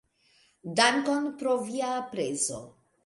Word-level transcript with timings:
Dankon 0.79 1.29
pro 1.43 1.53
via 1.67 1.91
aprezo. 1.99 2.59